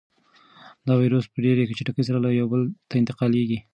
دا 0.87 0.93
وېروس 0.97 1.25
په 1.29 1.37
ډېرې 1.45 1.75
چټکۍ 1.77 2.03
سره 2.07 2.17
له 2.25 2.29
یو 2.39 2.47
بل 2.51 2.61
ته 2.89 2.93
انتقالېږي. 3.01 3.59